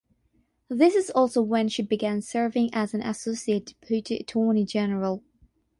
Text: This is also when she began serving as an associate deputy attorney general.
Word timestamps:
This 0.67 0.95
is 0.95 1.11
also 1.11 1.43
when 1.43 1.67
she 1.69 1.83
began 1.83 2.23
serving 2.23 2.73
as 2.73 2.95
an 2.95 3.03
associate 3.03 3.75
deputy 3.79 4.15
attorney 4.17 4.65
general. 4.65 5.21